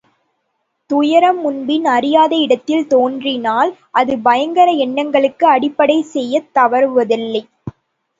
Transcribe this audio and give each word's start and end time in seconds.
துயரம் 0.89 1.39
முன்பின் 1.39 1.85
அறியாத 1.87 2.33
இடத்தில் 2.35 2.87
தோன்றினால், 2.87 3.69
அது 3.91 4.19
பயங்கர 4.19 4.71
எண்ணங்களுக்கு 4.79 5.47
அடிப்படை 5.47 6.01
செய்யத் 6.07 6.49
தவறுவதில்லை. 6.55 7.43